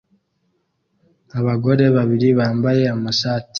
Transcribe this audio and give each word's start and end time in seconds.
Abagore 1.39 1.83
babiri 1.95 2.27
bambaye 2.39 2.83
amashati 2.95 3.49